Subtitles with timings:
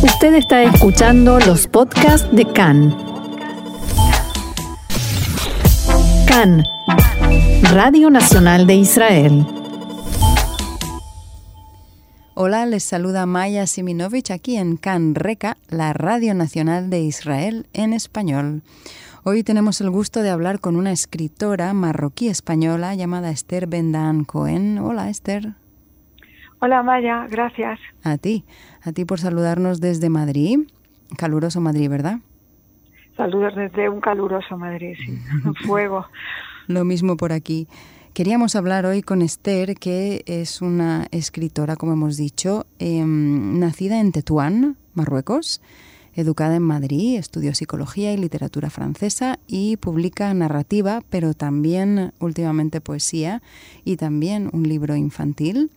[0.00, 2.96] Usted está escuchando los podcasts de CAN.
[6.28, 6.64] CAN,
[7.72, 9.44] Radio Nacional de Israel.
[12.34, 17.92] Hola, les saluda Maya Siminovich aquí en CAN Reca, la Radio Nacional de Israel en
[17.92, 18.62] español.
[19.24, 24.78] Hoy tenemos el gusto de hablar con una escritora marroquí española llamada Esther Bendan Cohen.
[24.78, 25.54] Hola, Esther.
[26.60, 27.78] Hola, Maya, gracias.
[28.02, 28.44] A ti,
[28.82, 30.60] a ti por saludarnos desde Madrid.
[31.16, 32.18] Caluroso Madrid, ¿verdad?
[33.16, 35.18] Saludos desde un caluroso Madrid, sí.
[35.66, 36.06] Fuego.
[36.66, 37.68] Lo mismo por aquí.
[38.14, 44.12] Queríamos hablar hoy con Esther, que es una escritora, como hemos dicho, em, nacida en
[44.12, 45.60] Tetuán, Marruecos
[46.18, 53.40] educada en Madrid, estudió psicología y literatura francesa y publica narrativa, pero también últimamente poesía
[53.84, 55.70] y también un libro infantil.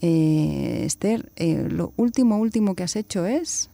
[0.00, 3.70] Eh, Esther, eh, lo último, último que has hecho es...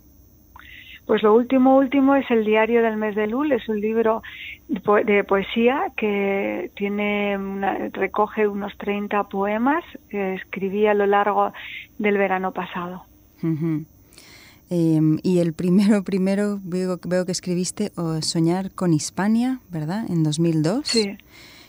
[1.07, 4.23] Pues lo último, último es el diario del mes de Lul, es un libro
[4.69, 7.37] de poesía que tiene
[7.93, 11.53] recoge unos 30 poemas que escribí a lo largo
[11.99, 13.05] del verano pasado.
[14.71, 20.07] Em, y el primero, primero veo, veo que escribiste Soñar con Hispania, ¿verdad?
[20.09, 20.89] En 2002.
[20.89, 21.19] Sí.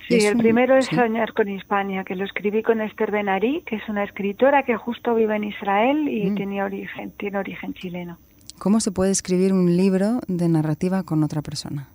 [0.08, 3.89] Sí, el primero es Soñar con Hispania, que lo escribí con Esther Benari, que es
[3.89, 6.36] una escritora que justo vive en Israel y mm.
[6.36, 8.17] tiene, origen, tiene origen chileno.
[8.59, 11.88] ¿Cómo se puede escribir un libro de narrativa con otra persona?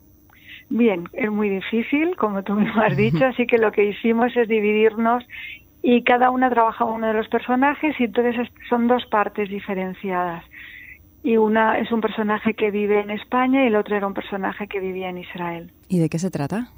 [0.68, 4.48] Bien, es muy difícil, como tú mismo has dicho, así que lo que hicimos es
[4.48, 5.24] dividirnos
[5.82, 10.44] y cada una trabaja uno de los personajes y entonces son dos partes diferenciadas
[11.22, 14.68] y una es un personaje que vive en España y el otro era un personaje
[14.68, 15.72] que vivía en Israel.
[15.88, 16.70] ¿Y de qué se trata?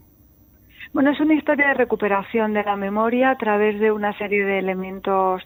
[0.92, 4.58] Bueno, es una historia de recuperación de la memoria a través de una serie de
[4.58, 5.42] elementos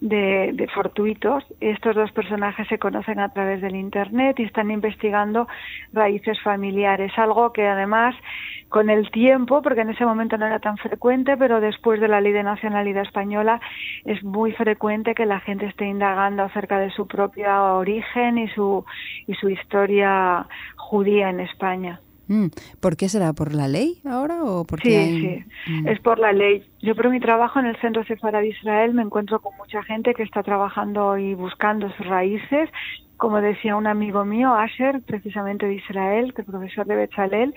[0.00, 1.44] de, fortuitos.
[1.60, 5.48] Estos dos personajes se conocen a través del Internet y están investigando
[5.92, 8.14] raíces familiares, algo que además
[8.68, 12.20] con el tiempo, porque en ese momento no era tan frecuente, pero después de la
[12.20, 13.60] ley de nacionalidad española
[14.04, 18.84] es muy frecuente que la gente esté indagando acerca de su propio origen y su,
[19.26, 22.00] y su historia judía en España.
[22.28, 22.46] Mm.
[22.80, 23.32] ¿Por qué será?
[23.32, 25.88] ¿Por la ley ahora o porque Sí, sí, mm.
[25.88, 26.66] es por la ley.
[26.80, 30.14] Yo por mi trabajo en el Centro Cefara de Israel me encuentro con mucha gente
[30.14, 32.70] que está trabajando y buscando sus raíces.
[33.16, 37.54] Como decía un amigo mío, Asher, precisamente de Israel, que es profesor de Bechalel,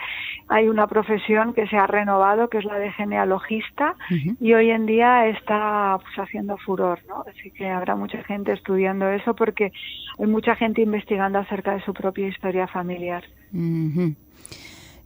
[0.47, 3.95] hay una profesión que se ha renovado, que es la de genealogista,
[4.39, 7.23] y hoy en día está pues, haciendo furor, ¿no?
[7.27, 9.71] Así que habrá mucha gente estudiando eso porque
[10.19, 13.23] hay mucha gente investigando acerca de su propia historia familiar.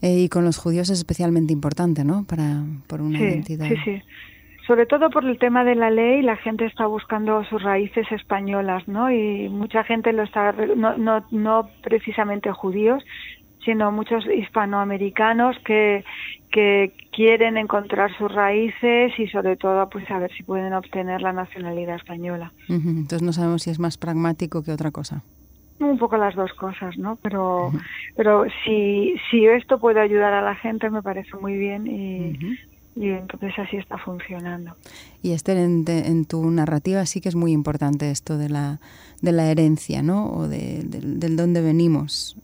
[0.01, 2.25] Eh, y con los judíos es especialmente importante, ¿no?
[2.25, 3.68] Para, por una identidad.
[3.68, 4.01] Sí, sí.
[4.72, 8.88] Sobre todo por el tema de la ley, la gente está buscando sus raíces españolas,
[8.88, 9.12] ¿no?
[9.12, 13.04] Y mucha gente lo está, no, no, no precisamente judíos,
[13.66, 16.06] sino muchos hispanoamericanos que,
[16.50, 21.34] que quieren encontrar sus raíces y sobre todo pues a ver si pueden obtener la
[21.34, 22.54] nacionalidad española.
[22.70, 25.22] Entonces no sabemos si es más pragmático que otra cosa
[25.80, 27.18] un poco las dos cosas, ¿no?
[27.24, 27.74] Pero,
[28.16, 32.38] pero si, si esto puede ayudar a la gente me parece muy bien y,
[33.01, 34.75] y entonces así está funcionando.
[35.23, 38.79] Y Esther, en, tu narrativa sí que es muy importante esto de la,
[39.22, 40.31] de la herencia, ¿no?
[40.31, 42.38] O de, del dónde venimos.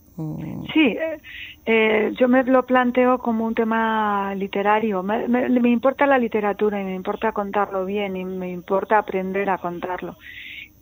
[0.73, 1.22] Sí, eh,
[1.68, 5.03] eh, yo me lo planteo como un tema literario.
[5.03, 9.59] Me, me importa la literatura y me importa contarlo bien y me importa aprender a
[9.59, 10.18] contarlo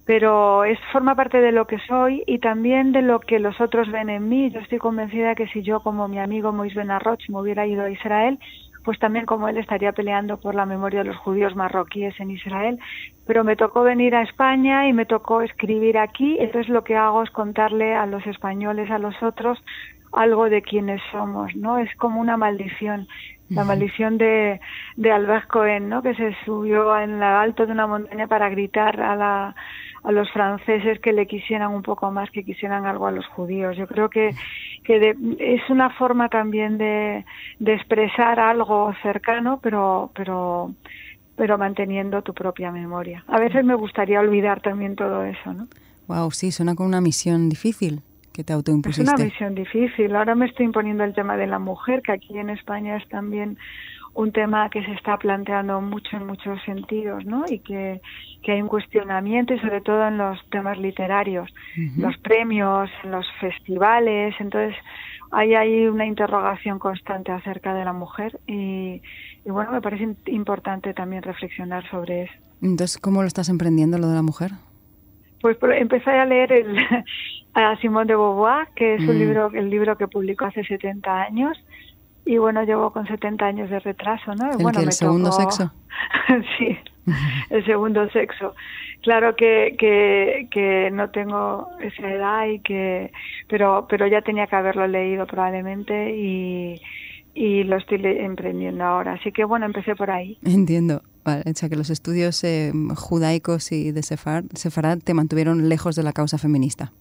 [0.06, 3.92] pero es forma parte de lo que soy y también de lo que los otros
[3.92, 4.52] ven en mí.
[4.52, 7.90] Yo estoy convencida que si yo, como mi amigo Moisés Benarroch, me hubiera ido a
[7.90, 8.40] Israel,
[8.86, 12.80] pues también como él estaría peleando por la memoria de los judíos marroquíes en Israel.
[13.26, 17.24] Pero me tocó venir a España y me tocó escribir aquí, entonces lo que hago
[17.24, 19.62] es contarle a los españoles, a los otros,
[20.14, 21.80] algo de quienes somos, ¿no?
[21.80, 23.08] Es como una maldición
[23.50, 24.60] la maldición de,
[24.96, 26.02] de Albert Cohen, ¿no?
[26.02, 29.56] que se subió en lo alto de una montaña para gritar a, la,
[30.06, 33.76] a los franceses que le quisieran un poco más, que quisieran algo a los judíos.
[33.76, 34.36] Yo creo que,
[34.84, 37.26] que es una forma también de,
[37.60, 40.74] de expresar algo cercano, pero, pero,
[41.36, 43.24] pero manteniendo tu propia memoria.
[43.28, 45.68] A veces me gustaría olvidar también todo eso, ¿no?
[46.08, 48.04] Wow, sí, suena como una misión difícil
[48.36, 49.10] que te autoimpusiste?
[49.10, 50.16] Es una misión difícil.
[50.16, 53.58] Ahora me estoy imponiendo el tema de la mujer, que aquí en España es también
[54.16, 57.44] un tema que se está planteando mucho en muchos sentidos, ¿no?
[57.50, 58.02] Y que,
[58.42, 61.50] que hay un cuestionamiento y sobre todo en los temas literarios,
[61.98, 64.76] los premios, en los festivales, entonces
[65.32, 69.02] hay ahí una interrogación constante acerca de la mujer y,
[69.44, 72.34] y bueno, me parece importante también reflexionar sobre eso.
[72.62, 74.52] Entonces, ¿cómo lo estás emprendiendo lo de la mujer?
[75.42, 76.78] Pues empecé a leer el,
[77.54, 79.20] a Simone de Beauvoir, que es un Mm.
[79.20, 81.58] libro, el libro que publicó hace 70 años.
[82.26, 84.52] Y bueno, llevo con 70 años de retraso, ¿no?
[84.52, 85.72] ¿El bueno, que, el me segundo tocó- sexo?
[86.58, 86.78] sí,
[87.52, 88.56] el segundo sexo.
[89.04, 93.12] Claro que, que, que no tengo esa edad y que,
[93.48, 96.82] pero, pero ya tenía que haberlo leído probablemente y,
[97.36, 99.14] y lo estoy emprendiendo ahora.
[99.14, 100.40] Así que bueno, empecé por ahí.
[100.44, 101.04] Entiendo.
[101.24, 105.96] Vale, o sea que los estudios eh, judaicos y de Sefard, Sefarad te mantuvieron lejos
[105.96, 106.92] de la causa feminista.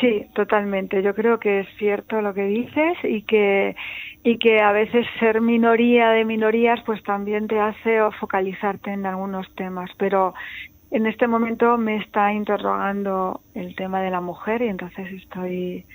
[0.00, 1.02] Sí, totalmente.
[1.02, 3.76] Yo creo que es cierto lo que dices y que
[4.22, 9.06] y que a veces ser minoría de minorías pues también te hace o focalizarte en
[9.06, 10.34] algunos temas, pero
[10.90, 15.86] en este momento me está interrogando el tema de la mujer y entonces estoy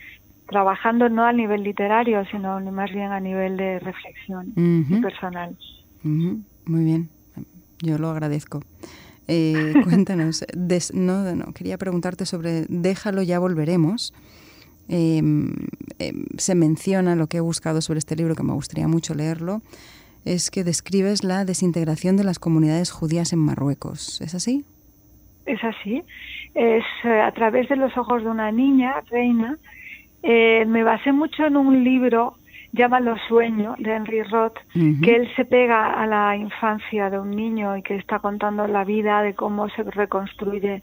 [0.48, 5.02] trabajando no a nivel literario, sino más bien a nivel de reflexión Ujú.
[5.02, 5.58] personal.
[6.04, 7.10] Ujú, Muy bien,
[7.82, 8.62] yo lo agradezco.
[9.28, 14.14] Eh, cuéntanos, des- no, no, quería preguntarte sobre Déjalo, ya volveremos.
[14.88, 15.22] Eh,
[16.00, 19.62] eh, se menciona lo que he buscado sobre este libro, que me gustaría mucho leerlo,
[20.26, 24.22] es que describes la desintegración de las comunidades judías en Marruecos.
[24.22, 24.64] ¿Es así?
[25.46, 26.04] Es así.
[26.54, 29.58] Es eh, a través de los ojos de una niña, Reina.
[30.24, 32.38] Eh, me basé mucho en un libro,
[32.76, 37.78] Llámalo Sueño, de Henry Roth, que él se pega a la infancia de un niño
[37.78, 40.82] y que está contando la vida de cómo se reconstruye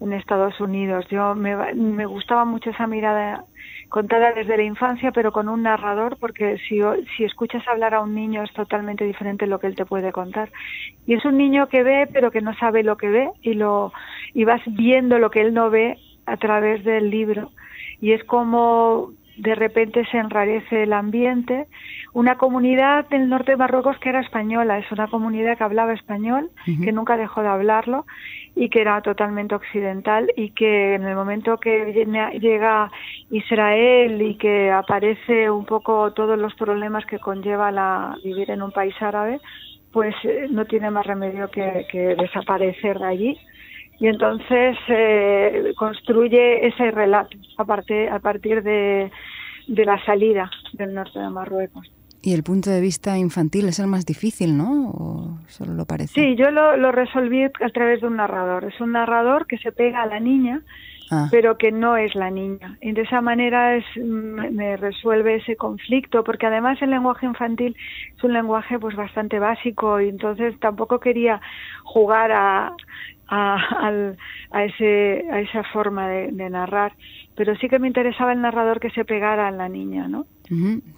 [0.00, 1.06] en Estados Unidos.
[1.10, 3.44] Yo me, me gustaba mucho esa mirada
[3.90, 6.80] contada desde la infancia, pero con un narrador, porque si,
[7.16, 10.50] si escuchas hablar a un niño es totalmente diferente lo que él te puede contar.
[11.06, 13.92] Y es un niño que ve, pero que no sabe lo que ve, y, lo,
[14.32, 17.50] y vas viendo lo que él no ve a través del libro.
[18.00, 21.66] Y es como de repente se enrarece el ambiente.
[22.12, 26.50] Una comunidad del norte de Marruecos que era española, es una comunidad que hablaba español,
[26.64, 28.06] que nunca dejó de hablarlo
[28.54, 32.90] y que era totalmente occidental y que en el momento que viene- llega
[33.30, 38.70] Israel y que aparece un poco todos los problemas que conlleva la, vivir en un
[38.70, 39.40] país árabe,
[39.92, 43.38] pues eh, no tiene más remedio que, que desaparecer de allí
[44.00, 49.10] y entonces eh, construye ese relato a, parte- a partir de,
[49.68, 51.86] de la salida del norte de Marruecos.
[52.22, 54.88] Y el punto de vista infantil es el más difícil, ¿no?
[54.90, 56.14] ¿O solo lo parece?
[56.14, 58.64] Sí, yo lo, lo resolví a través de un narrador.
[58.64, 60.62] Es un narrador que se pega a la niña,
[61.10, 62.78] Ah, pero que no es la niña.
[62.80, 67.76] Y de esa manera es, me me resuelve ese conflicto, porque además el lenguaje infantil
[68.16, 71.42] es un lenguaje pues bastante básico y entonces tampoco quería
[71.82, 72.72] jugar a,
[73.34, 74.16] a, al-
[74.50, 76.92] a ese, a esa forma de, de narrar,
[77.36, 80.26] pero sí que me interesaba el narrador que se pegara a la niña, ¿no?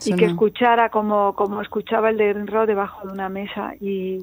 [0.05, 4.19] y que escuchara como, como escuchaba el de Rinro debajo de una mesa y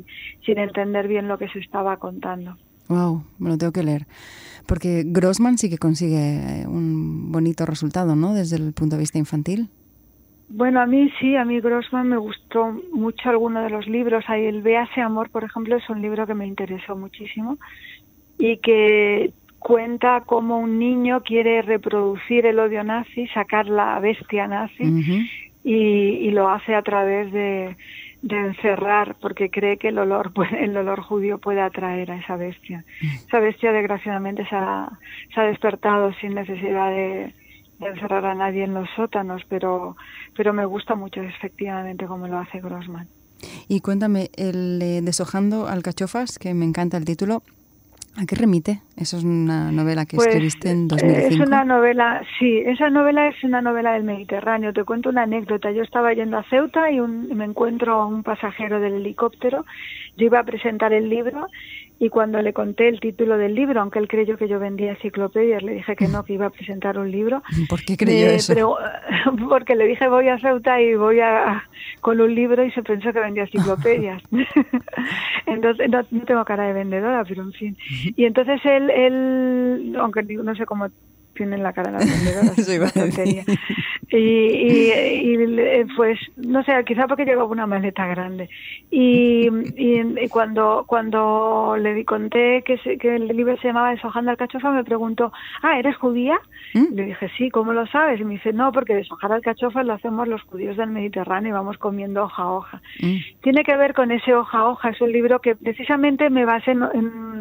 [0.46, 2.56] sin entender bien lo que se estaba contando.
[2.90, 4.06] Wow, me lo tengo que leer.
[4.68, 8.34] Porque Grossman sí que consigue un bonito resultado, ¿no?
[8.34, 9.70] Desde el punto de vista infantil.
[10.50, 14.24] Bueno, a mí sí, a mí Grossman me gustó mucho alguno de los libros.
[14.28, 17.58] Ahí el Véase Amor, por ejemplo, es un libro que me interesó muchísimo
[18.46, 24.84] y que cuenta cómo un niño quiere reproducir el odio nazi, sacar la bestia nazi
[25.64, 25.74] y,
[26.28, 27.78] y lo hace a través de,
[28.22, 32.36] de encerrar porque cree que el olor puede- el olor judío puede atraer a esa
[32.36, 32.84] bestia.
[33.28, 34.90] Esa bestia desgraciadamente se ha,
[35.34, 37.34] se ha despertado sin necesidad de,
[37.80, 39.96] de encerrar a nadie en los sótanos pero
[40.36, 43.08] pero me gusta mucho efectivamente como lo hace Grossman.
[43.70, 47.44] Y cuéntame, el eh, Deshojando alcachofas, que me encanta el título,
[48.16, 48.82] ¿a qué remite?
[48.96, 51.34] Eso es una novela que Pues, escribiste en eh, 2005.
[51.44, 54.72] Es una novela, sí, esa novela es una novela del Mediterráneo.
[54.74, 55.72] Te cuento una anécdota.
[55.72, 59.66] Yo estaba yendo a Ceuta y un- me encuentro a un pasajero del helicóptero.
[60.18, 61.48] Yo iba a presentar el libro
[62.00, 65.64] y cuando le conté el título del libro, aunque él creyó que yo vendía enciclopedias,
[65.64, 67.42] le dije que no, que iba a presentar un libro.
[67.70, 68.54] ¿Por qué creyó eso?
[69.50, 71.64] porque le dije voy a Ceuta y voy a
[72.02, 74.22] con un libro y se pensó que vendía enciclopedias.
[75.46, 77.78] entonces no, no tengo cara de vendedora, pero en fin.
[78.16, 80.88] Y entonces él, él aunque no sé cómo
[81.36, 82.56] tienen la cara las vendedoras.
[84.10, 88.48] Y, y, y, pues no sé, quizá porque llevaba una maleta grande.
[88.92, 89.50] Y,
[90.30, 95.32] cuando cuando le conté que, se- que el libro se llamaba Deshojando alcachofa, me preguntó,
[95.64, 96.40] ah, ¿eres judía?
[96.76, 96.94] ¿Mm?
[96.94, 98.20] Le dije, sí, ¿cómo lo sabes?
[98.20, 101.78] Y me dice, no, porque deshojar alcachofas lo hacemos los judíos del Mediterráneo y vamos
[101.78, 102.82] comiendo hoja a hoja.
[103.02, 103.18] Mm.
[103.42, 104.90] Tiene que ver con ese hoja a hoja.
[104.90, 107.33] Es un libro que precisamente me basé en, en,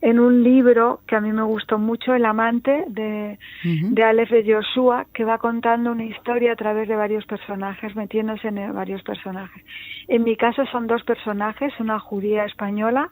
[0.00, 4.44] en un libro que a mí me gustó mucho, El amante, de, de Aleph de
[4.44, 9.02] Joshua, que va contando una historia a través de varios personajes, metiéndose en eh, varios
[9.02, 9.64] personajes.
[10.08, 13.10] En mi caso son dos personajes, una judía española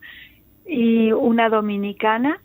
[0.66, 2.38] y una dominicana,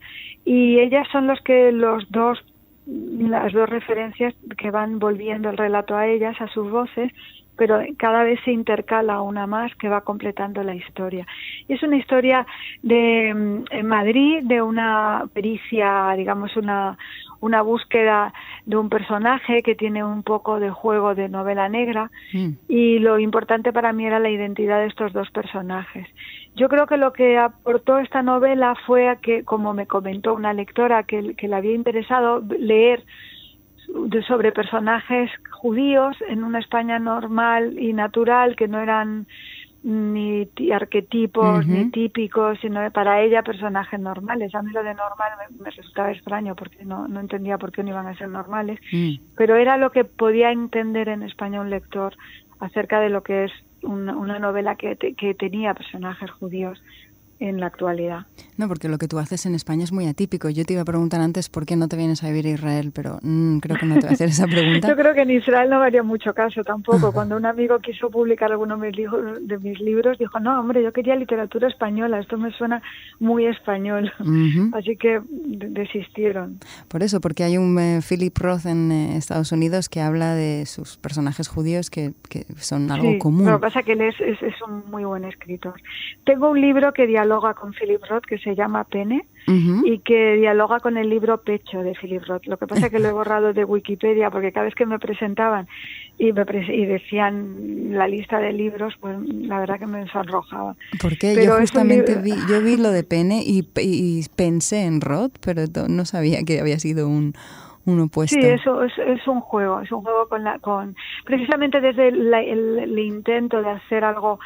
[0.44, 2.42] y ellas son los que los dos
[2.88, 7.12] las dos referencias que van volviendo el relato a ellas, a sus voces,
[7.58, 11.26] pero cada vez se intercala una más que va completando la historia.
[11.66, 12.46] Y es una historia
[12.82, 16.96] de Madrid, de una pericia, digamos, una,
[17.40, 18.32] una búsqueda
[18.66, 22.48] de un personaje que tiene un poco de juego de novela negra mm.
[22.68, 26.06] y lo importante para mí era la identidad de estos dos personajes.
[26.54, 30.52] Yo creo que lo que aportó esta novela fue a que, como me comentó una
[30.52, 33.04] lectora que, que le había interesado leer
[34.26, 39.26] sobre personajes judíos en una España normal y natural que no eran
[39.82, 44.54] ni arquetipos ni típicos, sino para ella personajes normales.
[44.54, 47.90] A mí lo de normal me, resultaba extraño porque no, no entendía por qué no
[47.90, 49.34] iban a ser normales, mm.
[49.36, 52.16] pero era lo que podía entender en España un lector
[52.58, 56.82] acerca de lo que es una, una novela que, que tenía personajes judíos
[57.40, 58.26] en la actualidad.
[58.56, 60.48] No, porque lo que tú haces en España es muy atípico.
[60.50, 62.90] Yo te iba a preguntar antes por qué no te vienes a vivir a Israel,
[62.92, 64.88] pero mm, creo que no te voy a hacer esa pregunta.
[64.88, 67.12] Yo creo que en Israel no me haría mucho caso tampoco.
[67.12, 71.68] Cuando un amigo quiso publicar alguno de mis libros, dijo, no, hombre, yo quería literatura
[71.68, 72.82] española, esto me suena
[73.20, 74.12] muy español.
[74.72, 76.58] Así que desistieron.
[76.88, 80.66] Por eso, porque hay un eh, Philip Roth en eh, Estados Unidos que habla de
[80.66, 83.46] sus personajes judíos que, que son algo sí, común.
[83.46, 85.74] Lo que pasa es que él es, es, es un muy buen escritor.
[86.24, 90.36] Tengo un libro que dialoga dialoga con Philip Roth que se llama Pene y que
[90.36, 92.46] dialoga con el libro Pecho de Philip Roth.
[92.46, 94.98] Lo que pasa es que lo he borrado de Wikipedia porque cada vez que me
[94.98, 95.66] presentaban
[96.18, 100.74] y, me y decían la lista de libros, pues la verdad que me sonrojaba.
[101.00, 103.62] Porque yo justamente vi, yo vi lo de Pene y,
[104.36, 107.34] pensé en Roth, pero no sabía que había sido un
[107.88, 108.38] un opuesto.
[108.38, 110.94] Sí, eso es, es, un juego, es un juego con la, con
[111.24, 114.38] precisamente desde el, intento de hacer algo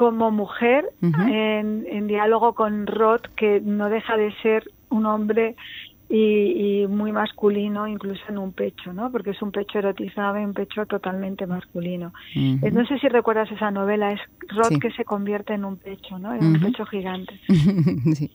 [0.00, 5.56] como mujer en, diálogo con Roth, que no deja de ser un hombre
[6.08, 9.12] y, muy masculino, incluso en un pecho, ¿no?
[9.12, 12.14] Porque es un pecho erotizado y un pecho totalmente masculino.
[12.34, 16.32] No sé si recuerdas esa novela, es Roth que se convierte en un pecho, ¿no?
[16.32, 17.38] En un pecho gigante.
[18.14, 18.30] sí.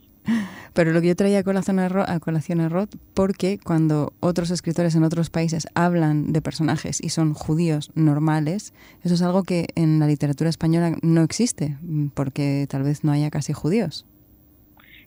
[0.74, 4.96] Pero lo que yo traía a colación a, colación a Roth, porque cuando otros escritores
[4.96, 10.00] en otros países hablan de personajes y son judíos normales, eso es algo que en
[10.00, 11.78] la literatura española no existe,
[12.14, 14.06] porque tal vez no haya casi judíos.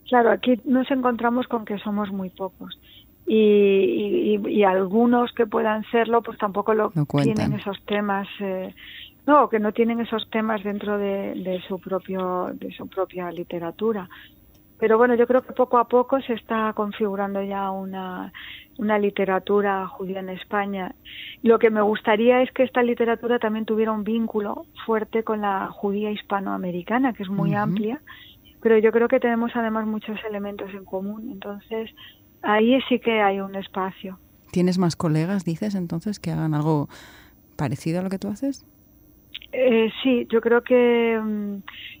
[0.07, 2.79] Claro, aquí nos encontramos con que somos muy pocos.
[3.27, 8.27] Y, y, algunos que puedan serlo, pues tampoco lo tienen esos temas.
[8.39, 8.73] Eh,
[9.27, 14.09] no, que no tienen esos temas dentro de, de, su propio de su propia literatura.
[14.79, 18.31] Pero bueno, yo creo que poco a poco se está configurando ya una,
[18.77, 20.95] una literatura judía en España.
[21.43, 25.67] Lo que me gustaría es que esta literatura también tuviera un vínculo fuerte con la
[25.67, 28.01] judía hispanoamericana, que es muy amplia,
[28.61, 31.29] pero yo creo que tenemos además muchos elementos en común.
[31.29, 31.91] Entonces,
[32.41, 34.17] ahí sí que hay un espacio.
[34.51, 36.87] ¿Tienes más colegas, dices, entonces, que hagan algo
[37.57, 38.65] parecido a lo que tú haces?
[39.51, 41.57] Eh, sí, yo creo que, mm,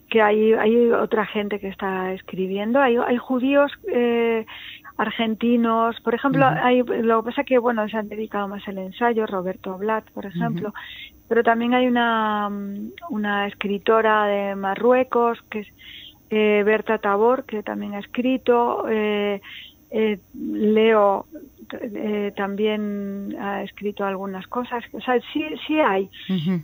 [0.09, 2.79] que hay, hay otra gente que está escribiendo.
[2.81, 4.45] Hay, hay judíos eh,
[4.97, 9.25] argentinos, por ejemplo, hay, lo que pasa que, bueno, se han dedicado más al ensayo,
[9.25, 10.73] Roberto Blatt, por ejemplo,
[11.29, 12.49] pero también hay una,
[13.09, 15.67] una escritora de Marruecos, que es
[16.31, 19.41] eh, Berta Tabor, que también ha escrito, eh,
[19.91, 21.27] eh, Leo
[21.81, 24.83] eh, también ha escrito algunas cosas.
[24.93, 26.09] O sea, sí, sí hay.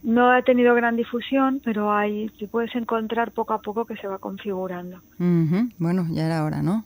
[0.04, 4.08] No ha tenido gran difusión, pero hay, te puedes encontrar poco a poco que se
[4.08, 5.02] va configurando.
[5.18, 6.86] Bueno, ya era hora, ¿no?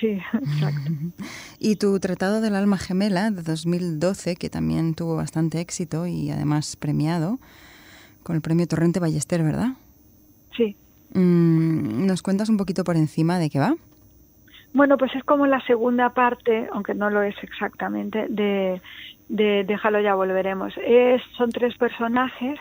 [0.00, 0.90] Sí, exacto.
[1.58, 6.74] Y tu Tratado del Alma Gemela de 2012, que también tuvo bastante éxito y además
[6.76, 7.38] premiado
[8.24, 9.74] con el premio Torrente Ballester, ¿verdad?
[10.56, 10.76] Sí.
[11.14, 13.76] Mm, ¿Nos cuentas un poquito por encima de qué va?
[14.74, 18.80] Bueno, pues es como la segunda parte, aunque no lo es exactamente, de,
[19.28, 20.74] Déjalo ya volveremos.
[20.84, 22.58] Es, son tres personajes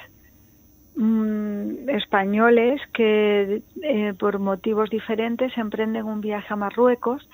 [0.95, 7.27] mm, españoles que eh, por motivos diferentes emprenden un viaje a Marruecos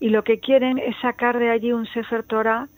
[0.00, 2.68] y lo que quieren es sacar de allí un Sefer Torah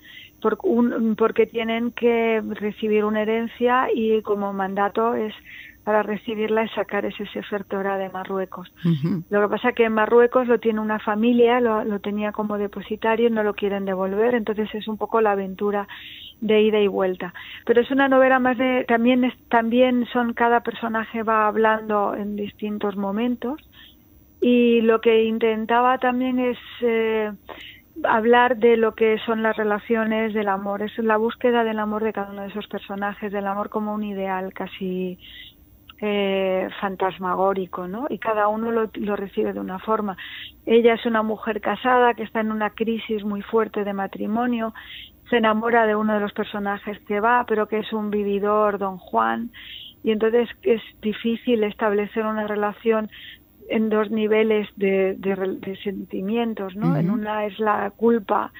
[0.40, 5.34] por un, porque tienen que recibir una herencia y como mandato es
[5.86, 8.74] para recibirla y sacar ese Sefer Torah de Marruecos.
[9.30, 13.28] Lo que pasa es que en Marruecos lo tiene una familia, lo, tenía como depositario
[13.28, 15.86] y no lo quieren devolver, entonces es un poco la aventura
[16.40, 17.32] de ida y vuelta.
[17.64, 22.34] Pero es una novela más de también es, también son cada personaje va hablando en
[22.34, 23.60] distintos momentos
[24.40, 27.30] y lo que intentaba también es eh,
[28.02, 32.12] hablar de lo que son las relaciones del amor, es la búsqueda del amor de
[32.12, 35.18] cada uno de esos personajes, del amor como un ideal casi
[36.00, 38.06] eh, fantasmagórico, ¿no?
[38.10, 40.16] Y cada uno lo, lo, recibe de una forma.
[40.66, 44.74] Ella es una mujer casada que está en una crisis muy fuerte de matrimonio,
[45.30, 48.98] se enamora de uno de los personajes que va, pero que es un vividor, don
[48.98, 49.50] Juan,
[50.04, 53.10] y entonces es difícil establecer una relación
[53.68, 56.96] en dos niveles de, de, sentimientos, ¿no?
[56.96, 58.52] En una es la culpa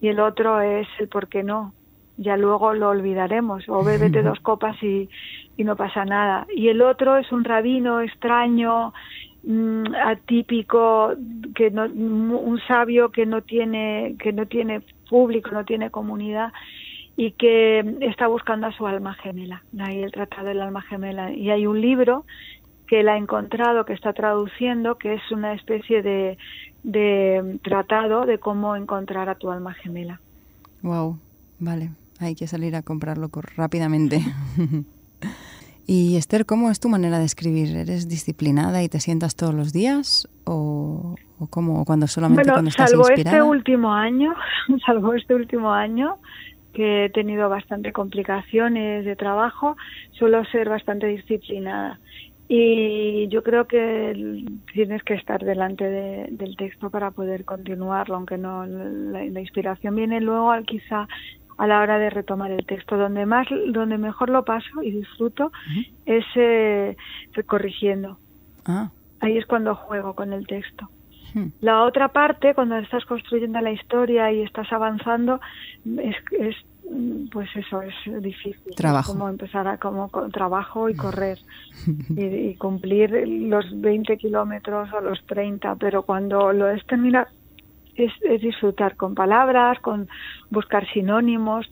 [0.00, 1.74] y el otro es el por qué no.
[2.16, 5.08] Ya luego lo olvidaremos, o bébete dos copas y,
[5.56, 6.46] y no pasa nada.
[6.54, 8.92] Y el otro es un rabino extraño,
[9.44, 11.14] mm, atípico,
[11.54, 16.52] que no, un sabio que no tiene que no tiene público, no tiene comunidad
[17.16, 19.62] y que está buscando a su alma gemela.
[19.78, 21.32] Ahí el tratado del alma gemela.
[21.32, 22.24] Y hay un libro
[22.86, 26.38] que él ha encontrado, que está traduciendo, que es una especie de,
[26.82, 30.20] de tratado de cómo encontrar a tu alma gemela.
[30.82, 31.18] Wow,
[31.58, 31.90] vale,
[32.22, 34.20] hay que salir a comprarlo rápidamente.
[35.86, 37.76] y Esther, ¿cómo es tu manera de escribir?
[37.76, 42.70] ¿Eres disciplinada y te sientas todos los días o, o cómo cuando solamente bueno, cuando
[42.70, 43.38] estás salvo inspirada?
[43.38, 44.34] este último año,
[44.86, 46.18] salvo este último año
[46.72, 49.76] que he tenido bastante complicaciones de trabajo,
[50.12, 52.00] suelo ser bastante disciplinada
[52.54, 58.36] y yo creo que tienes que estar delante de, del texto para poder continuarlo, aunque
[58.36, 61.08] no la, la, inspiración viene luego quizá
[61.62, 62.96] a la hora de retomar el texto.
[62.96, 65.86] Donde más, donde mejor lo paso y disfruto uh -huh.
[66.06, 66.96] es eh,
[67.46, 68.18] corrigiendo.
[68.64, 68.90] Ah.
[69.20, 70.88] Ahí es cuando juego con el texto.
[71.34, 71.52] -huh.
[71.60, 75.40] La otra parte, cuando estás construyendo la historia y estás avanzando,
[75.84, 76.56] es, es
[77.30, 78.74] pues eso es difícil.
[78.74, 79.12] Trabajo.
[79.12, 81.38] Es como empezar a como con trabajo y correr
[82.16, 87.28] y, y, cumplir los 20 kilómetros o los 30, pero cuando lo es terminar
[87.96, 90.08] es, es disfrutar con palabras, con
[90.50, 91.70] buscar sinónimos,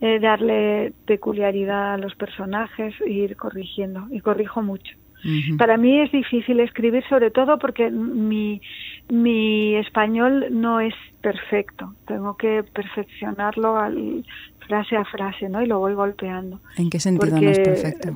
[0.00, 4.06] eh, darle peculiaridad a los personajes e ir corrigiendo.
[4.10, 4.96] Y corrijo mucho.
[5.24, 5.56] Uh -huh.
[5.56, 8.60] Para mí es difícil escribir, sobre todo porque mi,
[9.08, 11.94] mi español no es perfecto.
[12.06, 14.24] Tengo que perfeccionarlo al,
[14.66, 15.62] frase a frase, ¿no?
[15.62, 16.60] Y lo voy golpeando.
[16.76, 18.12] ¿En qué sentido porque, no es perfecto?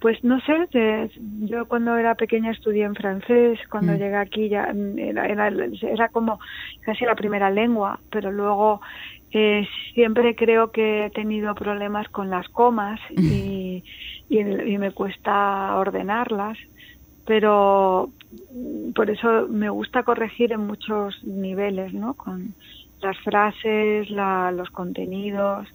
[0.00, 3.96] Pues no sé, de, yo cuando era pequeña estudié en francés, cuando mm.
[3.96, 5.50] llegué aquí ya era, era,
[5.82, 6.38] era, como
[6.82, 8.80] casi la primera lengua, pero luego
[9.32, 13.82] eh, siempre creo que he tenido problemas con las comas y,
[14.28, 16.58] y, y me cuesta ordenarlas,
[17.26, 18.10] pero
[18.94, 22.14] por eso me gusta corregir en muchos niveles, ¿no?
[22.14, 22.54] Con,
[23.00, 25.68] las frases, la, los contenidos,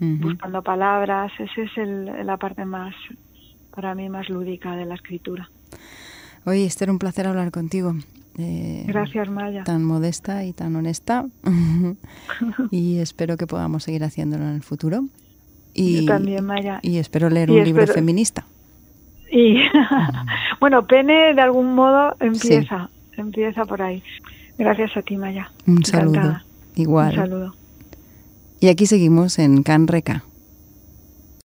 [0.00, 0.20] uh -huh.
[0.20, 1.32] buscando palabras.
[1.38, 2.94] Esa es el, la parte más,
[3.74, 5.50] para mí, más lúdica de la escritura.
[6.44, 7.94] Oye, Esther, un placer hablar contigo.
[8.38, 9.64] Eh, Gracias, Maya.
[9.64, 11.26] Tan modesta y tan honesta.
[12.70, 15.04] y espero que podamos seguir haciéndolo en el futuro.
[15.74, 16.80] Y, Yo también, Maya.
[16.82, 17.80] Y espero leer y un espero...
[17.80, 18.46] libro feminista.
[19.30, 19.58] Y
[20.60, 23.20] bueno, Pene de algún modo empieza, sí.
[23.20, 24.02] empieza por ahí.
[24.56, 25.50] Gracias a ti, Maya.
[25.66, 26.40] Un saludo.
[26.74, 27.10] Igual.
[27.10, 27.54] Un saludo.
[28.60, 30.24] Y aquí seguimos en Can Reca.